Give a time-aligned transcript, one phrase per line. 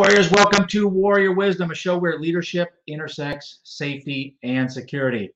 [0.00, 0.30] Warriors?
[0.30, 5.28] Welcome to Warrior Wisdom, a show where leadership intersects safety and security.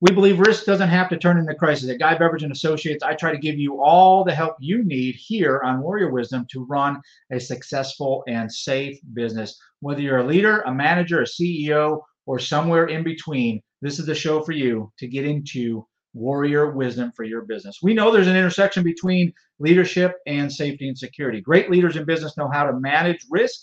[0.00, 1.90] We believe risk doesn't have to turn into crisis.
[1.90, 5.16] At Guy Beveridge and Associates, I try to give you all the help you need
[5.16, 6.98] here on Warrior Wisdom to run
[7.30, 9.60] a successful and safe business.
[9.80, 14.14] Whether you're a leader, a manager, a CEO, or somewhere in between, this is the
[14.14, 17.80] show for you to get into warrior wisdom for your business.
[17.82, 21.42] We know there's an intersection between leadership and safety and security.
[21.42, 23.60] Great leaders in business know how to manage risk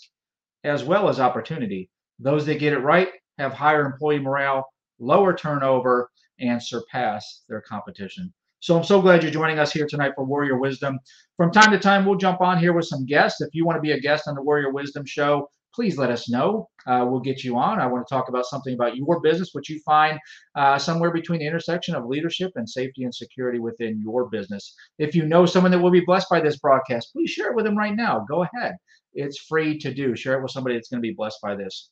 [0.64, 1.90] as well as opportunity.
[2.18, 4.66] Those that get it right have higher employee morale,
[4.98, 8.32] lower turnover, and surpass their competition.
[8.60, 10.98] So I'm so glad you're joining us here tonight for Warrior Wisdom.
[11.36, 13.40] From time to time, we'll jump on here with some guests.
[13.40, 16.28] If you want to be a guest on the Warrior Wisdom show, please let us
[16.28, 16.68] know.
[16.88, 17.78] Uh, we'll get you on.
[17.78, 20.18] I want to talk about something about your business, which you find
[20.56, 24.74] uh, somewhere between the intersection of leadership and safety and security within your business.
[24.98, 27.64] If you know someone that will be blessed by this broadcast, please share it with
[27.64, 28.26] them right now.
[28.28, 28.74] Go ahead.
[29.18, 30.14] It's free to do.
[30.14, 31.90] Share it with somebody that's going to be blessed by this.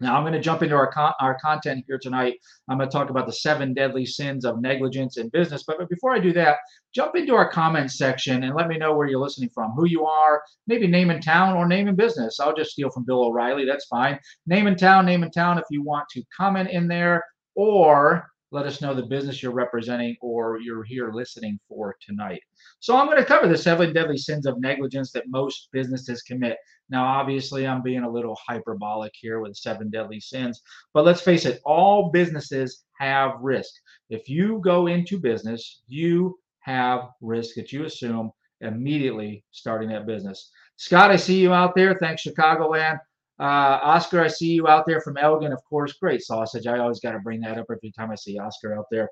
[0.00, 2.38] Now, I'm going to jump into our, con- our content here tonight.
[2.68, 5.64] I'm going to talk about the seven deadly sins of negligence in business.
[5.64, 6.56] But, but before I do that,
[6.94, 10.04] jump into our comments section and let me know where you're listening from, who you
[10.04, 12.40] are, maybe name and town or name and business.
[12.40, 13.64] I'll just steal from Bill O'Reilly.
[13.64, 14.18] That's fine.
[14.46, 17.22] Name and town, name and town if you want to comment in there
[17.54, 22.42] or let us know the business you're representing or you're here listening for tonight.
[22.80, 26.58] So I'm going to cover the seven deadly sins of negligence that most businesses commit.
[26.90, 31.46] Now, obviously, I'm being a little hyperbolic here with seven deadly sins, but let's face
[31.46, 33.72] it, all businesses have risk.
[34.10, 38.30] If you go into business, you have risk that you assume
[38.60, 40.50] immediately starting that business.
[40.76, 41.96] Scott, I see you out there.
[41.98, 42.98] Thanks, Chicagoland.
[43.42, 45.94] Uh, Oscar, I see you out there from Elgin, of course.
[45.94, 46.68] Great sausage.
[46.68, 49.08] I always got to bring that up every time I see Oscar out there.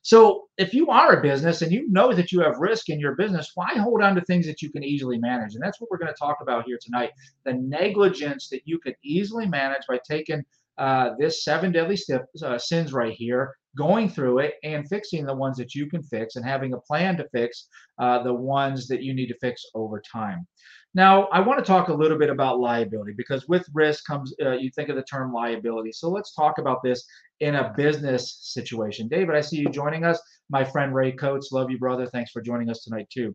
[0.00, 3.14] So, if you are a business and you know that you have risk in your
[3.14, 5.54] business, why hold on to things that you can easily manage?
[5.54, 7.10] And that's what we're going to talk about here tonight
[7.44, 10.42] the negligence that you could easily manage by taking
[10.78, 11.98] uh, this seven deadly
[12.42, 16.36] uh, sins right here, going through it and fixing the ones that you can fix
[16.36, 17.68] and having a plan to fix
[17.98, 20.46] uh, the ones that you need to fix over time.
[20.94, 24.52] Now, I want to talk a little bit about liability because with risk comes, uh,
[24.52, 25.90] you think of the term liability.
[25.90, 27.04] So let's talk about this
[27.40, 29.08] in a business situation.
[29.08, 30.20] David, I see you joining us.
[30.50, 32.06] My friend Ray Coates, love you, brother.
[32.06, 33.34] Thanks for joining us tonight, too.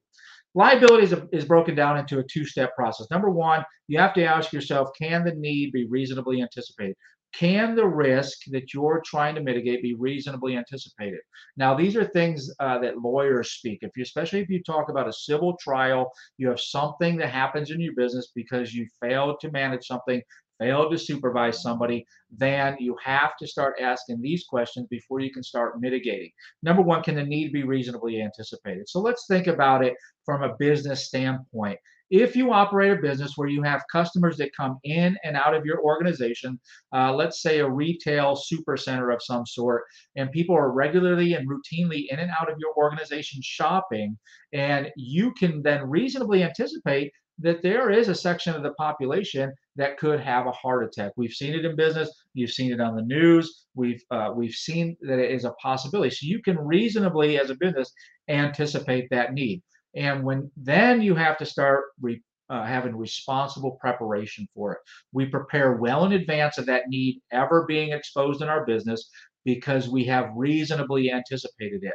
[0.55, 3.07] Liability is, a, is broken down into a two step process.
[3.11, 6.95] Number one, you have to ask yourself can the need be reasonably anticipated?
[7.33, 11.19] Can the risk that you're trying to mitigate be reasonably anticipated?
[11.57, 13.79] Now, these are things uh, that lawyers speak.
[13.81, 17.71] If you, especially if you talk about a civil trial, you have something that happens
[17.71, 20.21] in your business because you failed to manage something,
[20.59, 25.43] failed to supervise somebody, then you have to start asking these questions before you can
[25.43, 26.31] start mitigating.
[26.63, 28.89] Number one, can the need be reasonably anticipated?
[28.89, 29.93] So let's think about it
[30.25, 34.77] from a business standpoint if you operate a business where you have customers that come
[34.83, 36.59] in and out of your organization,
[36.93, 39.83] uh, let's say a retail super center of some sort,
[40.15, 44.17] and people are regularly and routinely in and out of your organization shopping,
[44.53, 47.11] and you can then reasonably anticipate
[47.41, 51.13] that there is a section of the population that could have a heart attack.
[51.15, 52.11] We've seen it in business.
[52.33, 53.65] You've seen it on the news.
[53.75, 56.09] We've uh, we've seen that it is a possibility.
[56.09, 57.93] So you can reasonably, as a business,
[58.27, 59.61] anticipate that need.
[59.95, 64.79] And when then you have to start re, uh, having responsible preparation for it.
[65.13, 69.09] We prepare well in advance of that need ever being exposed in our business
[69.45, 71.93] because we have reasonably anticipated it.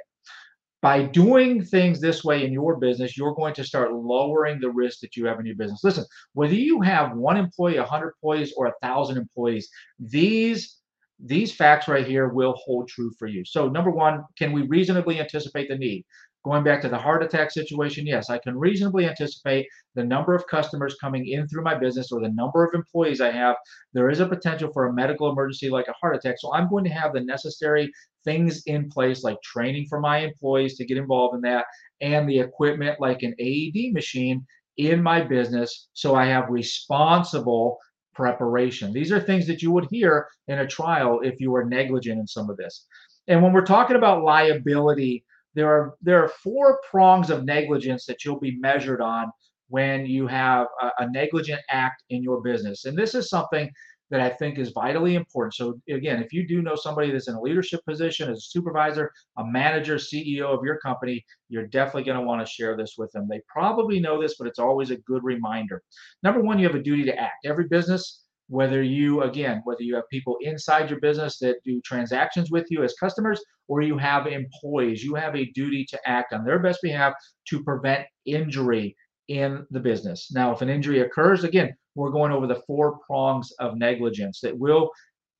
[0.80, 5.00] By doing things this way in your business, you're going to start lowering the risk
[5.00, 5.82] that you have in your business.
[5.82, 6.04] Listen,
[6.34, 9.68] whether you have one employee, 100 employees, or a 1,000 employees,
[9.98, 10.78] these
[11.20, 13.44] these facts right here will hold true for you.
[13.44, 16.04] So, number one, can we reasonably anticipate the need?
[16.44, 20.46] Going back to the heart attack situation, yes, I can reasonably anticipate the number of
[20.46, 23.56] customers coming in through my business or the number of employees I have.
[23.94, 26.36] There is a potential for a medical emergency like a heart attack.
[26.38, 27.90] So I'm going to have the necessary
[28.24, 31.64] things in place like training for my employees to get involved in that
[32.00, 34.46] and the equipment like an AED machine
[34.76, 37.78] in my business so I have responsible
[38.14, 38.92] preparation.
[38.92, 42.26] These are things that you would hear in a trial if you were negligent in
[42.26, 42.86] some of this.
[43.28, 45.24] And when we're talking about liability,
[45.54, 49.30] there are there are four prongs of negligence that you'll be measured on
[49.68, 52.84] when you have a, a, negligent act in your business.
[52.84, 53.70] And this is something
[54.10, 55.54] that i think is vitally important.
[55.54, 59.10] So again if you do know somebody that's in a leadership position as a supervisor
[59.38, 63.10] a manager ceo of your company you're definitely going to want to share this with
[63.12, 63.26] them.
[63.28, 65.82] They probably know this but it's always a good reminder.
[66.22, 67.46] Number one you have a duty to act.
[67.46, 72.50] Every business whether you again whether you have people inside your business that do transactions
[72.50, 76.44] with you as customers or you have employees you have a duty to act on
[76.44, 77.14] their best behalf
[77.46, 78.94] to prevent injury
[79.28, 83.50] in the business now if an injury occurs again we're going over the four prongs
[83.60, 84.90] of negligence that will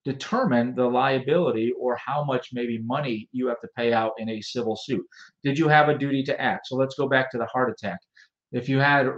[0.04, 4.40] determine the liability or how much maybe money you have to pay out in a
[4.40, 5.04] civil suit.
[5.42, 6.66] Did you have a duty to act?
[6.66, 7.98] So let's go back to the heart attack.
[8.54, 9.08] If you had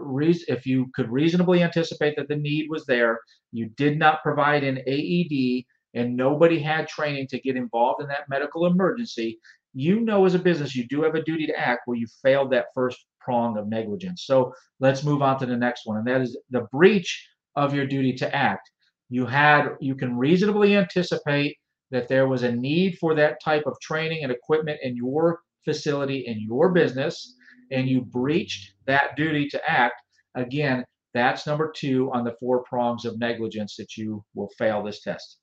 [0.48, 3.20] if you could reasonably anticipate that the need was there,
[3.52, 8.28] you did not provide an AED and nobody had training to get involved in that
[8.28, 9.38] medical emergency,
[9.74, 12.50] you know as a business you do have a duty to act where you failed
[12.50, 14.24] that first prong of negligence.
[14.26, 17.86] So let's move on to the next one, and that is the breach of your
[17.86, 18.70] duty to act
[19.08, 21.56] you had you can reasonably anticipate
[21.90, 26.24] that there was a need for that type of training and equipment in your facility
[26.26, 27.35] in your business
[27.70, 30.00] and you breached that duty to act
[30.34, 30.84] again
[31.14, 35.38] that's number two on the four prongs of negligence that you will fail this test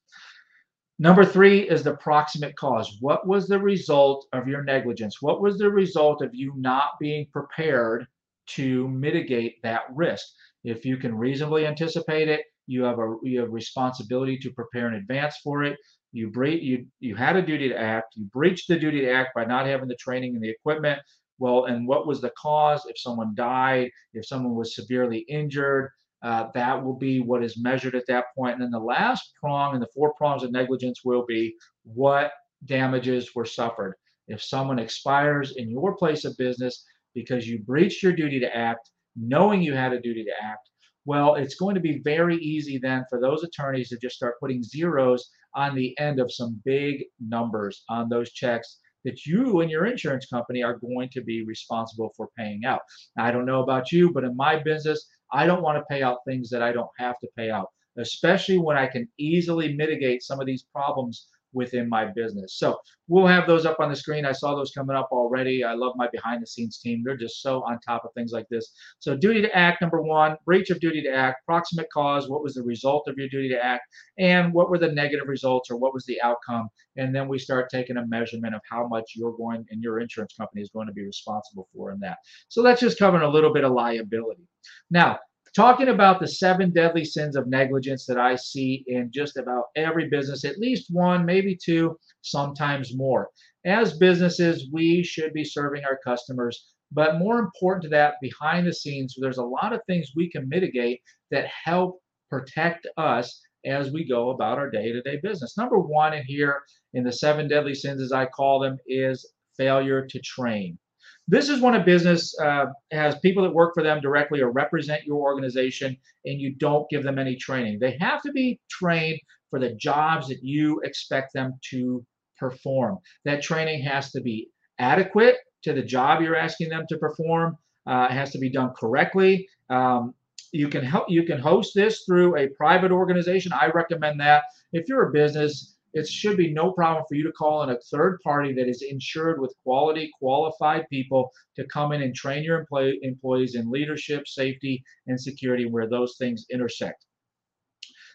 [1.00, 5.58] number three is the proximate cause what was the result of your negligence what was
[5.58, 8.06] the result of you not being prepared
[8.46, 10.26] to mitigate that risk
[10.64, 14.96] if you can reasonably anticipate it you have a you have responsibility to prepare in
[14.96, 15.78] advance for it.
[16.12, 18.16] You breach you you had a duty to act.
[18.16, 21.00] You breached the duty to act by not having the training and the equipment.
[21.40, 22.86] Well, and what was the cause?
[22.88, 25.92] If someone died, if someone was severely injured,
[26.24, 28.54] uh, that will be what is measured at that point.
[28.54, 32.32] And then the last prong and the four prongs of negligence will be what
[32.66, 33.96] damages were suffered.
[34.28, 38.90] If someone expires in your place of business because you breached your duty to act,
[39.18, 40.70] knowing you had a duty to act,
[41.06, 44.64] well, it's going to be very easy then for those attorneys to just start putting
[44.64, 49.86] zeros on the end of some big numbers on those checks that you and your
[49.86, 52.82] insurance company are going to be responsible for paying out.
[53.16, 56.04] Now, I don't know about you, but in my business, I don't want to pay
[56.04, 57.68] out things that I don't have to pay out,
[57.98, 62.58] especially when I can easily mitigate some of these problems within my business.
[62.58, 62.78] So
[63.08, 64.26] we'll have those up on the screen.
[64.26, 65.64] I saw those coming up already.
[65.64, 67.04] I love my behind the scenes team.
[67.04, 68.74] They're just so on top of things like this.
[69.00, 72.56] So duty to act, number one, breach of duty to act, proximate cause, what was
[72.56, 73.84] the result of your duty to act,
[74.18, 76.70] and what were the negative results or what was the outcome.
[76.96, 80.34] And then we start taking a measurement of how much you're going and your insurance
[80.36, 82.18] company is going to be responsible for in that.
[82.50, 84.48] So that's just covering a little bit of liability.
[84.92, 85.20] Now,
[85.56, 90.10] talking about the seven deadly sins of negligence that I see in just about every
[90.10, 93.30] business, at least one, maybe two, sometimes more.
[93.66, 98.74] As businesses, we should be serving our customers, but more important to that, behind the
[98.74, 104.08] scenes, there's a lot of things we can mitigate that help protect us as we
[104.08, 105.58] go about our day to day business.
[105.58, 106.62] Number one in here,
[106.94, 110.78] in the seven deadly sins, as I call them, is failure to train.
[111.28, 115.06] This is when a business uh, has people that work for them directly or represent
[115.06, 117.80] your organization and you don't give them any training.
[117.80, 122.06] They have to be trained for the jobs that you expect them to
[122.38, 122.98] perform.
[123.24, 124.50] That training has to be
[124.80, 127.58] adequate to the job you're asking them to perform.
[127.88, 129.48] Uh, it has to be done correctly.
[129.70, 130.14] Um,
[130.52, 131.10] you can help.
[131.10, 133.52] You can host this through a private organization.
[133.54, 134.44] I recommend that.
[134.72, 137.80] If you're a business, it should be no problem for you to call in a
[137.92, 142.60] third party that is insured with quality, qualified people to come in and train your
[142.60, 147.06] employee, employees in leadership, safety, and security where those things intersect.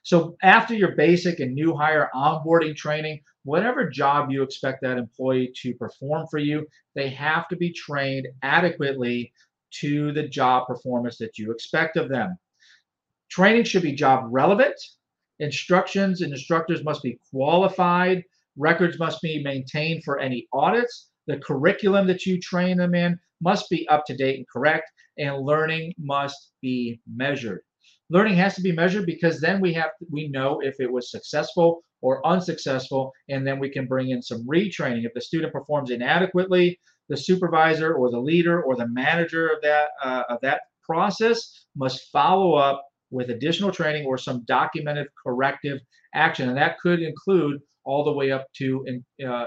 [0.02, 5.52] So after your basic and new hire onboarding training, whatever job you expect that employee
[5.62, 9.32] to perform for you, they have to be trained adequately
[9.70, 12.38] to the job performance that you expect of them.
[13.28, 14.80] Training should be job relevant
[15.40, 18.24] Instructions and instructors must be qualified.
[18.56, 21.10] Records must be maintained for any audits.
[21.26, 25.44] The curriculum that you train them in must be up to date and correct, and
[25.44, 27.60] learning must be measured.
[28.10, 31.82] Learning has to be measured because then we have we know if it was successful
[32.00, 35.04] or unsuccessful, and then we can bring in some retraining.
[35.04, 39.88] If the student performs inadequately, the supervisor or the leader or the manager of that
[40.02, 45.80] uh, of that process must follow up with additional training or some documented corrective
[46.14, 46.48] action.
[46.48, 48.84] And that could include all the way up to
[49.26, 49.46] uh,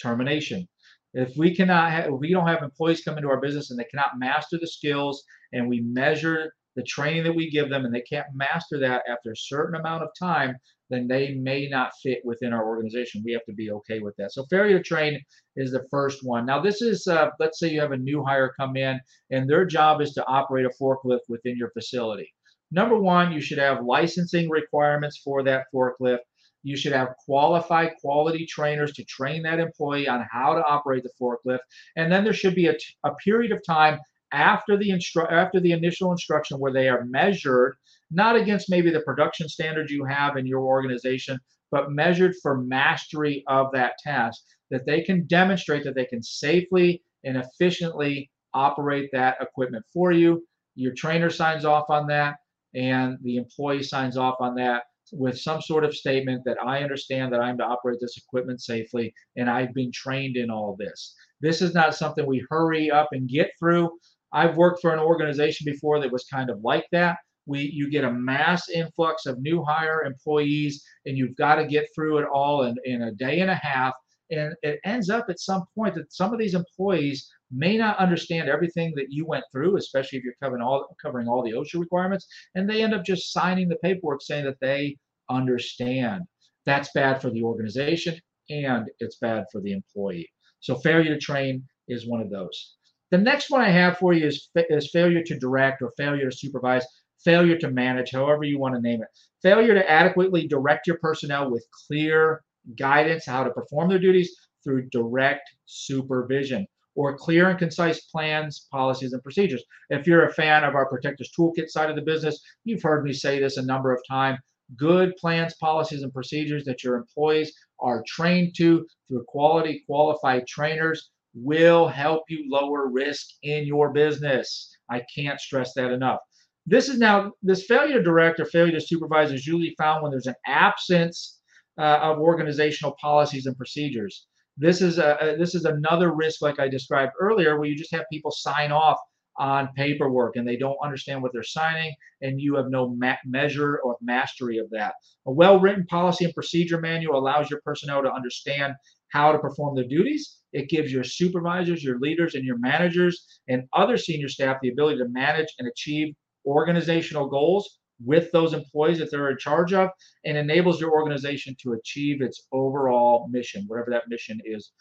[0.00, 0.66] termination.
[1.14, 4.18] If we cannot, have, we don't have employees come into our business and they cannot
[4.18, 8.26] master the skills, and we measure the training that we give them, and they can't
[8.34, 10.56] master that after a certain amount of time,
[10.88, 13.22] then they may not fit within our organization.
[13.24, 14.32] We have to be okay with that.
[14.32, 15.20] So failure to train
[15.54, 16.46] is the first one.
[16.46, 18.98] Now this is, uh, let's say you have a new hire come in,
[19.30, 22.32] and their job is to operate a forklift within your facility.
[22.72, 26.20] Number one, you should have licensing requirements for that forklift.
[26.62, 31.10] You should have qualified quality trainers to train that employee on how to operate the
[31.20, 31.60] forklift.
[31.96, 34.00] And then there should be a, a period of time
[34.32, 37.76] after the instru- after the initial instruction where they are measured
[38.10, 41.38] not against maybe the production standards you have in your organization
[41.70, 47.02] but measured for mastery of that task that they can demonstrate that they can safely
[47.24, 50.42] and efficiently operate that equipment for you
[50.74, 52.36] your trainer signs off on that
[52.74, 57.32] and the employee signs off on that with some sort of statement that I understand
[57.32, 61.14] that I'm to operate this equipment safely and I've been trained in all this.
[61.40, 63.90] This is not something we hurry up and get through.
[64.32, 67.18] I've worked for an organization before that was kind of like that.
[67.46, 71.88] We you get a mass influx of new hire employees and you've got to get
[71.94, 73.92] through it all in, in a day and a half.
[74.32, 78.48] And it ends up at some point that some of these employees may not understand
[78.48, 82.26] everything that you went through, especially if you're covering all covering all the OSHA requirements,
[82.54, 84.96] and they end up just signing the paperwork saying that they
[85.28, 86.22] understand.
[86.64, 88.18] That's bad for the organization
[88.50, 90.30] and it's bad for the employee.
[90.60, 92.76] So failure to train is one of those.
[93.10, 96.36] The next one I have for you is, is failure to direct or failure to
[96.36, 96.86] supervise,
[97.22, 99.08] failure to manage, however you want to name it.
[99.42, 102.42] Failure to adequately direct your personnel with clear
[102.78, 109.12] guidance how to perform their duties through direct supervision or clear and concise plans, policies,
[109.12, 109.64] and procedures.
[109.90, 113.12] If you're a fan of our Protectors Toolkit side of the business, you've heard me
[113.12, 114.38] say this a number of times.
[114.76, 121.10] Good plans, policies, and procedures that your employees are trained to through quality qualified trainers
[121.34, 124.76] will help you lower risk in your business.
[124.90, 126.20] I can't stress that enough.
[126.66, 130.12] This is now, this failure to direct or failure to supervise is usually found when
[130.12, 131.40] there's an absence
[131.78, 134.26] uh, of organizational policies and procedures.
[134.56, 138.04] This is a, this is another risk, like I described earlier, where you just have
[138.12, 138.98] people sign off
[139.38, 143.96] on paperwork and they don't understand what they're signing, and you have no measure or
[144.02, 144.92] mastery of that.
[145.26, 148.74] A well-written policy and procedure manual allows your personnel to understand
[149.08, 150.38] how to perform their duties.
[150.52, 154.98] It gives your supervisors, your leaders, and your managers and other senior staff the ability
[154.98, 156.14] to manage and achieve
[156.44, 159.90] organizational goals with those employees that they're in charge of
[160.24, 164.72] and enables your organization to achieve its overall mission, whatever that mission is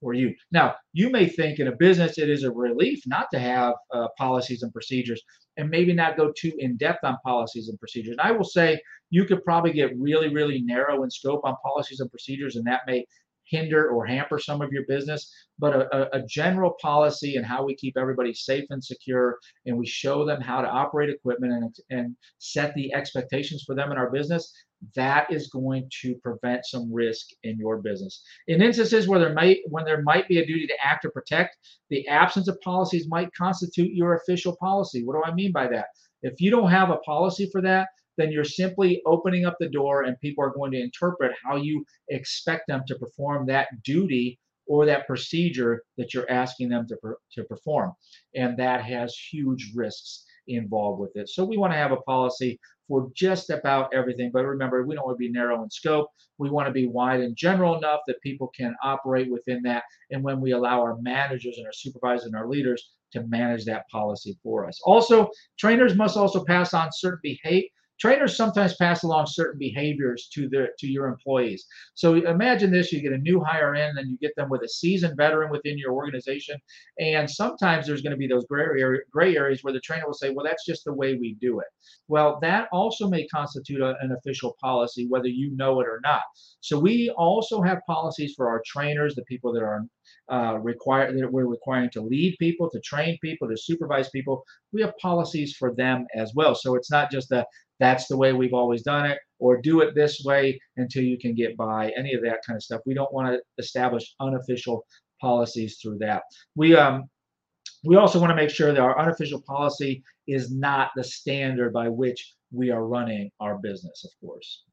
[0.00, 0.34] for you.
[0.50, 4.08] Now, you may think in a business it is a relief not to have uh,
[4.16, 5.22] policies and procedures
[5.56, 8.12] and maybe not go too in depth on policies and procedures.
[8.12, 12.00] And I will say you could probably get really, really narrow in scope on policies
[12.00, 13.04] and procedures, and that may
[13.50, 17.74] hinder or hamper some of your business, but a, a, general policy and how we
[17.74, 22.16] keep everybody safe and secure, and we show them how to operate equipment and, and
[22.38, 24.52] set the expectations for them in our business,
[24.94, 28.22] that is going to prevent some risk in your business.
[28.48, 31.56] In instances where there might when there might be a duty to act or protect,
[31.90, 35.04] the absence of policies might constitute your official policy.
[35.04, 35.86] What do I mean by that?
[36.22, 40.02] If you don't have a policy for that, then you're simply opening up the door
[40.02, 44.86] and people are going to interpret how you expect them to perform that duty or
[44.86, 46.96] that procedure that you're asking them to,
[47.32, 47.92] to perform.
[48.34, 51.28] And that has huge risks involved with it.
[51.28, 54.30] So we want to have a policy for just about everything.
[54.32, 56.08] But remember, we don't want to be narrow in scope.
[56.38, 59.84] We want to be wide and general enough that people can operate within that.
[60.10, 63.88] And when we allow our managers and our supervisors and our leaders to manage that
[63.90, 64.80] policy for us.
[64.84, 67.68] Also, trainers must also pass on certain behavior
[68.00, 71.66] Trainers sometimes pass along certain behaviors to the to your employees.
[71.94, 74.68] So imagine this: you get a new hire in, and you get them with a
[74.68, 76.58] seasoned veteran within your organization,
[76.98, 80.14] and sometimes there's going to be those gray, area, gray areas where the trainer will
[80.14, 81.66] say, "Well, that's just the way we do it."
[82.08, 86.22] Well, that also may constitute a, an official policy, whether you know it or not.
[86.60, 89.84] So we also have policies for our trainers, the people that are
[90.30, 94.44] uh, require that we're requiring to lead people, to train people, to supervise people.
[94.72, 96.54] We have policies for them as well.
[96.54, 97.46] So it's not just that
[97.78, 101.34] that's the way we've always done it, or do it this way until you can
[101.34, 102.82] get by, any of that kind of stuff.
[102.86, 104.84] We don't want to establish unofficial
[105.20, 106.22] policies through that.
[106.54, 107.04] We um
[107.84, 111.88] we also want to make sure that our unofficial policy is not the standard by
[111.88, 114.64] which we are running our business, of course.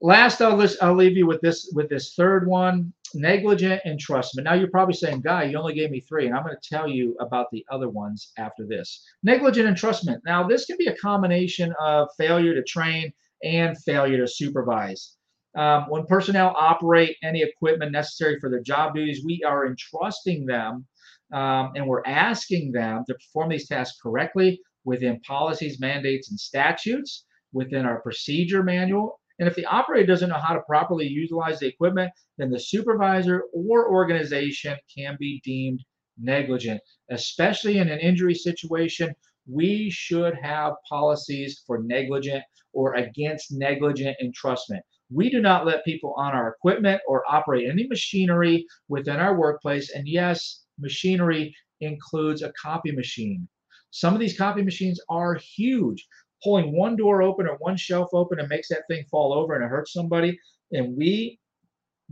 [0.00, 4.42] Last, I'll, list, I'll leave you with this with this third one negligent entrustment.
[4.44, 6.88] Now you're probably saying, Guy, you only gave me three, and I'm going to tell
[6.88, 9.02] you about the other ones after this.
[9.22, 10.18] Negligent entrustment.
[10.24, 15.16] Now this can be a combination of failure to train and failure to supervise.
[15.56, 20.84] Um, when personnel operate any equipment necessary for their job duties, we are entrusting them
[21.32, 27.24] um, and we're asking them to perform these tasks correctly within policies, mandates, and statutes,
[27.52, 31.66] within our procedure manual, and if the operator doesn't know how to properly utilize the
[31.66, 35.80] equipment, then the supervisor or organization can be deemed
[36.18, 36.80] negligent.
[37.10, 39.14] Especially in an injury situation,
[39.46, 44.80] we should have policies for negligent or against negligent entrustment.
[45.10, 49.90] We do not let people on our equipment or operate any machinery within our workplace.
[49.90, 53.48] And yes, machinery includes a copy machine.
[53.90, 56.06] Some of these copy machines are huge
[56.44, 59.64] pulling one door open or one shelf open and makes that thing fall over and
[59.64, 60.38] it hurts somebody.
[60.72, 61.38] And we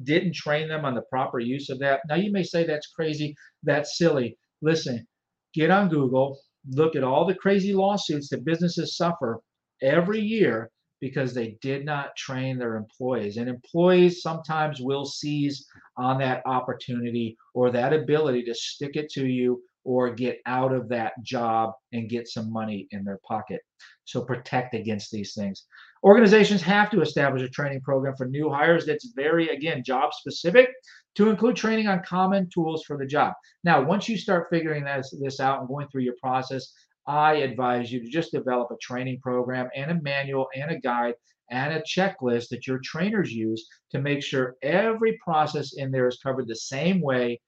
[0.02, 2.00] didn't train them on the proper use of that.
[2.08, 4.38] Now you may say that's crazy, that's silly.
[4.62, 5.06] Listen,
[5.54, 6.38] get on Google,
[6.70, 9.40] look at all the crazy lawsuits that businesses suffer
[9.82, 10.70] every year
[11.00, 13.36] because they did not train their employees.
[13.36, 19.26] And employees sometimes will seize on that opportunity or that ability to stick it to
[19.26, 23.60] you or get out of that job and get some money in their pocket.
[24.04, 25.66] So protect against these things.
[26.04, 30.68] Organizations have to establish a training program for new hires that's very, again, job specific
[31.14, 33.34] to include training on common tools for the job.
[33.64, 36.72] Now, once you start figuring this, this out and going through your process,
[37.06, 41.14] I advise you to just develop a training program and a manual and a guide
[41.50, 46.18] and a checklist that your trainers use to make sure every process in there is
[46.22, 47.40] covered the same way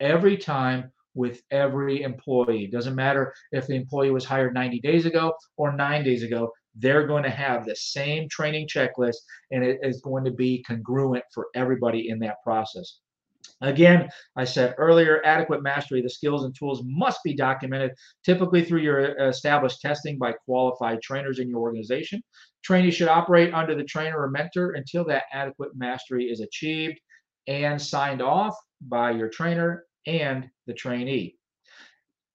[0.00, 2.64] every time with every employee.
[2.64, 6.52] It doesn't matter if the employee was hired 90 days ago or nine days ago,
[6.76, 9.16] they're going to have the same training checklist
[9.50, 13.00] and it is going to be congruent for everybody in that process.
[13.60, 17.92] Again, I said earlier, adequate mastery the skills and tools must be documented,
[18.24, 22.22] typically through your uh, established testing by qualified trainers in your organization.
[22.62, 27.00] Trainees should operate under the trainer or mentor until that adequate mastery is achieved
[27.48, 31.36] and signed off by your trainer and the trainee.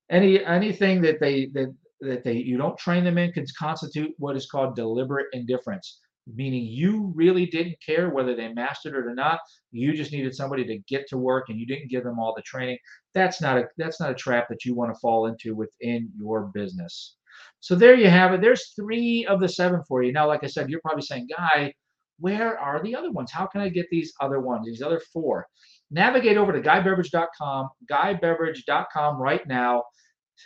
[0.10, 4.36] Any anything that they that that they you don't train them in can constitute what
[4.36, 6.00] is called deliberate indifference
[6.34, 9.40] meaning you really didn't care whether they mastered it or not.
[9.72, 12.42] You just needed somebody to get to work and you didn't give them all the
[12.42, 12.78] training.
[13.14, 16.46] That's not a that's not a trap that you want to fall into within your
[16.54, 17.16] business.
[17.60, 18.42] So there you have it.
[18.42, 20.12] There's three of the seven for you.
[20.12, 21.74] Now like i said you're probably saying guy
[22.20, 23.32] where are the other ones?
[23.32, 25.48] How can i get these other ones these other four
[25.94, 29.84] navigate over to guybeveridge.com, guybeveridge.com right now.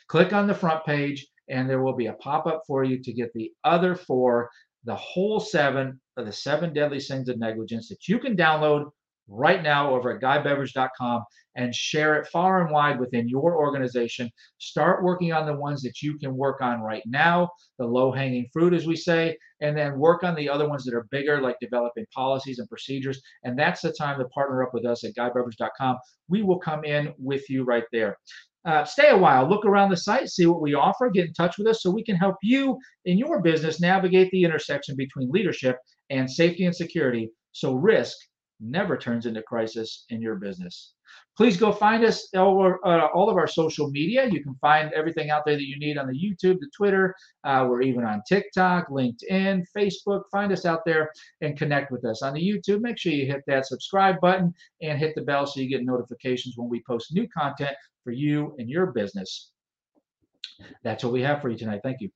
[0.08, 3.32] Click on the front page and there will be a pop-up for you to get
[3.34, 4.50] the other four
[4.84, 8.90] the whole seven of the seven deadly sins of negligence that you can download
[9.28, 11.24] right now over at guybeveridge.com
[11.56, 14.30] and share it far and wide within your organization.
[14.60, 18.48] Start working on the ones that you can work on right now, the low hanging
[18.54, 21.58] fruit, as we say, and then work on the other ones that are bigger, like
[21.60, 23.22] developing policies and procedures.
[23.44, 25.98] And that's the time to partner up with us at guybeveridge.com.
[26.30, 28.18] We will come in with you right there.
[28.66, 31.58] Uh, stay a while, look around the site, see what we offer, get in touch
[31.58, 35.78] with us so we can help you in your business navigate the intersection between leadership
[36.10, 38.16] and safety and security so risk
[38.60, 40.94] never turns into crisis in your business.
[41.38, 44.28] Please go find us over uh, all of our social media.
[44.28, 47.16] You can find everything out there that you need on the YouTube, the Twitter.
[47.44, 50.24] Uh, we're even on TikTok, LinkedIn, Facebook.
[50.32, 52.24] Find us out there and connect with us.
[52.24, 55.60] On the YouTube, make sure you hit that subscribe button and hit the bell so
[55.60, 59.52] you get notifications when we post new content for you and your business.
[60.84, 61.82] That's what we have for you tonight.
[61.84, 62.10] Thank you.